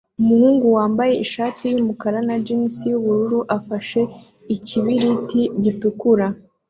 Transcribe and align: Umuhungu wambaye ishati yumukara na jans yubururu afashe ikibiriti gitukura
Umuhungu 0.21 0.65
wambaye 0.77 1.13
ishati 1.25 1.63
yumukara 1.73 2.19
na 2.27 2.35
jans 2.45 2.75
yubururu 2.89 3.39
afashe 3.57 4.01
ikibiriti 4.55 5.41
gitukura 5.63 6.25